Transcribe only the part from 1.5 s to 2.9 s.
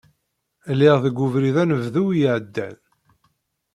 anebdu iɛeddan.